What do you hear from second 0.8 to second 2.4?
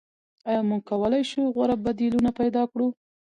کولای شو غوره بدیلونه